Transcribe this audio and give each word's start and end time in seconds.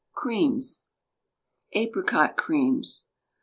CREAMS 0.13 0.83
APRICOT 1.75 2.35
CREAMS. 2.35 3.05